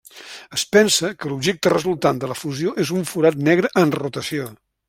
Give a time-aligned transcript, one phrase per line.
[0.59, 4.53] Es pensa que l'objecte resultant de la fusió és un forat negre en rotació.